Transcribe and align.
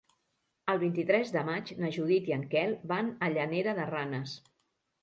El 0.73 0.79
vint-i-tres 0.83 1.33
de 1.35 1.43
maig 1.51 1.73
na 1.83 1.91
Judit 1.99 2.33
i 2.33 2.35
en 2.39 2.49
Quel 2.55 2.75
van 2.95 3.13
a 3.25 3.31
Llanera 3.37 3.79
de 3.83 3.89
Ranes. 3.95 4.39